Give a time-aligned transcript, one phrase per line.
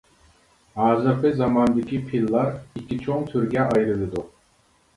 [0.79, 4.29] ھازىرقى زاماندىكى پىللار ئىككى چوڭ تۈرگە ئايرىلىدۇ.